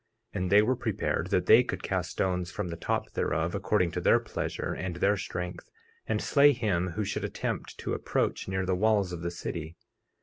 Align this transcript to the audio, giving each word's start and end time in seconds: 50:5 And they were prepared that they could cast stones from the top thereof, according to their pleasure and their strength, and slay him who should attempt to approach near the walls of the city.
50:5 0.33 0.41
And 0.41 0.51
they 0.51 0.61
were 0.63 0.75
prepared 0.75 1.27
that 1.27 1.45
they 1.45 1.63
could 1.63 1.83
cast 1.83 2.09
stones 2.09 2.49
from 2.49 2.69
the 2.69 2.75
top 2.75 3.11
thereof, 3.11 3.53
according 3.53 3.91
to 3.91 4.01
their 4.01 4.19
pleasure 4.19 4.73
and 4.73 4.95
their 4.95 5.15
strength, 5.15 5.69
and 6.07 6.23
slay 6.23 6.53
him 6.53 6.93
who 6.93 7.03
should 7.05 7.23
attempt 7.23 7.77
to 7.77 7.93
approach 7.93 8.47
near 8.47 8.65
the 8.65 8.73
walls 8.73 9.13
of 9.13 9.21
the 9.21 9.29
city. 9.29 9.75